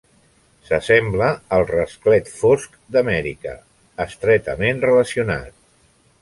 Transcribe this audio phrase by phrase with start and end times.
[0.69, 1.27] S'assembla
[1.57, 3.53] al rasclet fosc d'Amèrica
[4.07, 5.55] estretament relacionat.